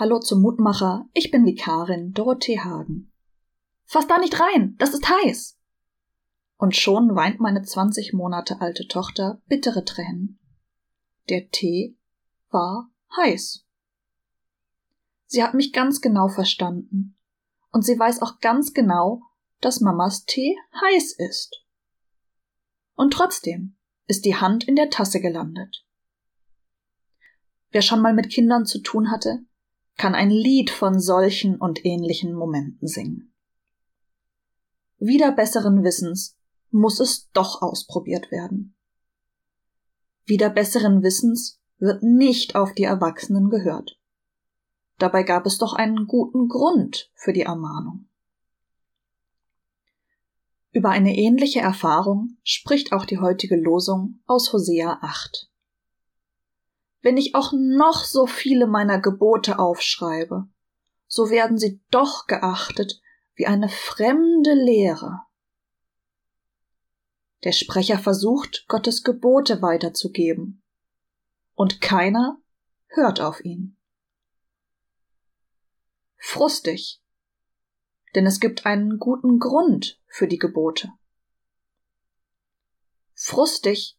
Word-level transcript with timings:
Hallo 0.00 0.20
zum 0.20 0.42
Mutmacher, 0.42 1.08
ich 1.12 1.32
bin 1.32 1.44
Vikarin 1.44 2.12
Dorothee 2.12 2.60
Hagen. 2.60 3.10
Fass 3.82 4.06
da 4.06 4.18
nicht 4.18 4.38
rein, 4.38 4.76
das 4.78 4.94
ist 4.94 5.08
heiß. 5.08 5.58
Und 6.56 6.76
schon 6.76 7.16
weint 7.16 7.40
meine 7.40 7.62
zwanzig 7.62 8.12
Monate 8.12 8.60
alte 8.60 8.86
Tochter 8.86 9.42
bittere 9.48 9.84
Tränen. 9.84 10.38
Der 11.28 11.50
Tee 11.50 11.96
war 12.50 12.92
heiß. 13.16 13.66
Sie 15.26 15.42
hat 15.42 15.54
mich 15.54 15.72
ganz 15.72 16.00
genau 16.00 16.28
verstanden. 16.28 17.16
Und 17.72 17.84
sie 17.84 17.98
weiß 17.98 18.22
auch 18.22 18.38
ganz 18.38 18.74
genau, 18.74 19.22
dass 19.60 19.80
Mamas 19.80 20.24
Tee 20.26 20.54
heiß 20.80 21.16
ist. 21.18 21.64
Und 22.94 23.14
trotzdem 23.14 23.74
ist 24.06 24.24
die 24.24 24.36
Hand 24.36 24.62
in 24.62 24.76
der 24.76 24.90
Tasse 24.90 25.20
gelandet. 25.20 25.84
Wer 27.70 27.82
schon 27.82 28.00
mal 28.00 28.14
mit 28.14 28.30
Kindern 28.30 28.64
zu 28.64 28.80
tun 28.80 29.10
hatte, 29.10 29.40
kann 29.98 30.14
ein 30.14 30.30
Lied 30.30 30.70
von 30.70 31.00
solchen 31.00 31.56
und 31.56 31.84
ähnlichen 31.84 32.32
Momenten 32.32 32.88
singen. 32.88 33.34
Wieder 34.98 35.32
besseren 35.32 35.84
Wissens 35.84 36.36
muss 36.70 37.00
es 37.00 37.30
doch 37.32 37.62
ausprobiert 37.62 38.30
werden. 38.30 38.76
Wieder 40.24 40.50
besseren 40.50 41.02
Wissens 41.02 41.60
wird 41.78 42.02
nicht 42.02 42.54
auf 42.54 42.72
die 42.72 42.84
Erwachsenen 42.84 43.50
gehört. 43.50 43.98
Dabei 44.98 45.22
gab 45.22 45.46
es 45.46 45.58
doch 45.58 45.74
einen 45.74 46.06
guten 46.06 46.48
Grund 46.48 47.10
für 47.14 47.32
die 47.32 47.42
Ermahnung. 47.42 48.08
Über 50.72 50.90
eine 50.90 51.16
ähnliche 51.16 51.60
Erfahrung 51.60 52.36
spricht 52.42 52.92
auch 52.92 53.04
die 53.04 53.18
heutige 53.18 53.56
Losung 53.56 54.20
aus 54.26 54.52
Hosea 54.52 54.98
8. 55.00 55.47
Wenn 57.08 57.16
ich 57.16 57.34
auch 57.34 57.54
noch 57.54 58.04
so 58.04 58.26
viele 58.26 58.66
meiner 58.66 59.00
Gebote 59.00 59.58
aufschreibe, 59.58 60.46
so 61.06 61.30
werden 61.30 61.56
sie 61.56 61.80
doch 61.90 62.26
geachtet 62.26 63.00
wie 63.34 63.46
eine 63.46 63.70
fremde 63.70 64.52
Lehre. 64.52 65.22
Der 67.44 67.52
Sprecher 67.52 67.98
versucht, 67.98 68.66
Gottes 68.68 69.04
Gebote 69.04 69.62
weiterzugeben, 69.62 70.62
und 71.54 71.80
keiner 71.80 72.42
hört 72.88 73.22
auf 73.22 73.42
ihn. 73.42 73.78
Frustig, 76.18 77.02
denn 78.14 78.26
es 78.26 78.38
gibt 78.38 78.66
einen 78.66 78.98
guten 78.98 79.38
Grund 79.38 79.98
für 80.08 80.28
die 80.28 80.38
Gebote. 80.38 80.92
Frustig, 83.14 83.97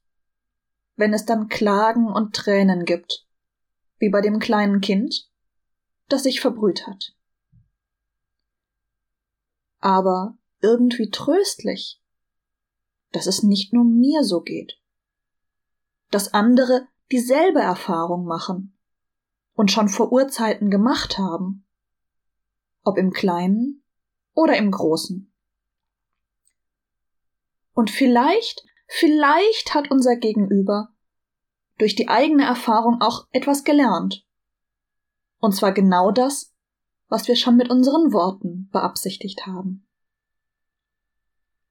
wenn 1.00 1.14
es 1.14 1.24
dann 1.24 1.48
Klagen 1.48 2.08
und 2.12 2.36
Tränen 2.36 2.84
gibt, 2.84 3.26
wie 4.00 4.10
bei 4.10 4.20
dem 4.20 4.40
kleinen 4.40 4.82
Kind, 4.82 5.30
das 6.10 6.24
sich 6.24 6.42
verbrüht 6.42 6.88
hat. 6.88 7.16
Aber 9.80 10.38
irgendwie 10.60 11.10
tröstlich, 11.10 12.02
dass 13.14 13.28
es 13.28 13.44
nicht 13.44 13.72
nur 13.72 13.86
mir 13.86 14.26
so 14.26 14.42
geht, 14.42 14.74
dass 16.12 16.34
andere 16.34 16.86
dieselbe 17.14 17.62
Erfahrung 17.62 18.26
machen 18.26 18.78
und 19.54 19.72
schon 19.72 19.88
vor 19.88 20.12
Urzeiten 20.12 20.70
gemacht 20.70 21.18
haben, 21.18 21.66
ob 22.84 22.98
im 22.98 23.12
kleinen 23.12 23.86
oder 24.34 24.58
im 24.58 24.70
großen. 24.70 25.34
Und 27.72 27.90
vielleicht 27.90 28.66
Vielleicht 28.92 29.76
hat 29.76 29.92
unser 29.92 30.16
Gegenüber 30.16 30.90
durch 31.78 31.96
die 31.96 32.10
eigene 32.10 32.44
Erfahrung 32.44 33.02
auch 33.02 33.28
etwas 33.32 33.64
gelernt. 33.64 34.26
Und 35.38 35.56
zwar 35.56 35.74
genau 35.74 36.12
das, 36.12 36.54
was 37.08 37.28
wir 37.28 37.36
schon 37.36 37.56
mit 37.56 37.70
unseren 37.70 38.12
Worten 38.12 38.68
beabsichtigt 38.72 39.46
haben. 39.46 39.88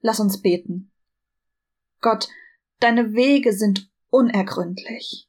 Lass 0.01 0.21
uns 0.21 0.41
beten. 0.41 0.93
Gott, 2.01 2.29
deine 2.79 3.13
Wege 3.15 3.53
sind 3.53 3.91
unergründlich. 4.11 5.29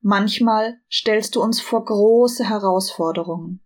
Manchmal 0.00 0.80
stellst 0.90 1.34
du 1.34 1.42
uns 1.42 1.60
vor 1.60 1.84
große 1.84 2.48
Herausforderungen. 2.48 3.60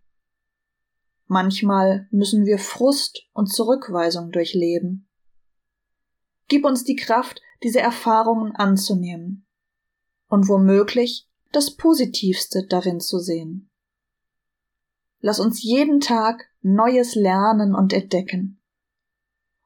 Manchmal 1.27 2.07
müssen 2.09 2.45
wir 2.45 2.57
Frust 2.57 3.27
und 3.33 3.53
Zurückweisung 3.53 4.31
durchleben. 4.31 5.07
Gib 6.47 6.65
uns 6.65 6.83
die 6.83 6.95
Kraft, 6.95 7.41
diese 7.63 7.79
Erfahrungen 7.79 8.55
anzunehmen 8.55 9.45
und 10.27 10.47
womöglich 10.47 11.27
das 11.51 11.75
Positivste 11.75 12.65
darin 12.67 12.99
zu 12.99 13.19
sehen. 13.19 13.69
Lass 15.19 15.39
uns 15.39 15.63
jeden 15.63 16.01
Tag 16.01 16.49
Neues 16.61 17.15
lernen 17.15 17.75
und 17.75 17.93
entdecken. 17.93 18.59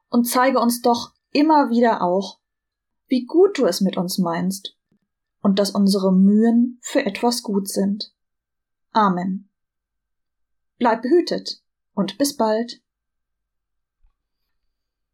Und 0.08 0.24
zeige 0.24 0.60
uns 0.60 0.82
doch 0.82 1.12
immer 1.32 1.70
wieder 1.70 2.02
auch, 2.02 2.38
wie 3.08 3.24
gut 3.24 3.58
du 3.58 3.66
es 3.66 3.80
mit 3.80 3.96
uns 3.96 4.18
meinst 4.18 4.76
und 5.40 5.58
dass 5.58 5.70
unsere 5.70 6.12
Mühen 6.12 6.78
für 6.82 7.04
etwas 7.04 7.42
gut 7.42 7.68
sind. 7.68 8.12
Amen. 8.92 9.48
Bleib 10.78 11.02
behütet 11.02 11.62
und 11.94 12.18
bis 12.18 12.36
bald. 12.36 12.80